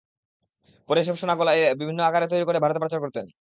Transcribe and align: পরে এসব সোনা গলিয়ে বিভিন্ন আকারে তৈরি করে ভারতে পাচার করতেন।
পরে 0.89 0.99
এসব 1.01 1.15
সোনা 1.15 1.35
গলিয়ে 1.39 1.67
বিভিন্ন 1.75 1.99
আকারে 2.03 2.27
তৈরি 2.27 2.45
করে 2.47 2.59
ভারতে 2.63 2.79
পাচার 2.83 2.99
করতেন। 3.01 3.25